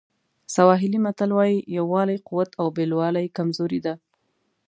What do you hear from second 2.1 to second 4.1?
قوت او بېلوالی کمزوري ده.